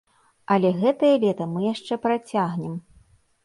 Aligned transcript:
Але 0.55 0.71
гэтае 0.83 1.11
лета 1.25 1.49
мы 1.53 1.59
яшчэ 1.67 2.01
працягнем. 2.09 2.73